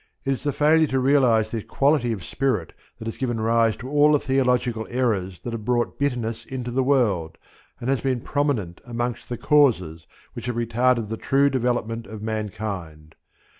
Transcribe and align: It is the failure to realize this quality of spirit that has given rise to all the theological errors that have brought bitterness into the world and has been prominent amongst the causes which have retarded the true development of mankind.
It 0.25 0.33
is 0.33 0.41
the 0.41 0.51
failure 0.51 0.87
to 0.87 0.99
realize 0.99 1.51
this 1.51 1.63
quality 1.65 2.11
of 2.11 2.23
spirit 2.23 2.73
that 2.97 3.05
has 3.07 3.19
given 3.19 3.39
rise 3.39 3.77
to 3.77 3.87
all 3.87 4.13
the 4.13 4.19
theological 4.19 4.87
errors 4.89 5.41
that 5.41 5.53
have 5.53 5.63
brought 5.63 5.99
bitterness 5.99 6.43
into 6.43 6.71
the 6.71 6.81
world 6.81 7.37
and 7.79 7.87
has 7.87 8.01
been 8.01 8.21
prominent 8.21 8.81
amongst 8.83 9.29
the 9.29 9.37
causes 9.37 10.07
which 10.33 10.47
have 10.47 10.55
retarded 10.55 11.09
the 11.09 11.17
true 11.17 11.51
development 11.51 12.07
of 12.07 12.19
mankind. 12.23 13.13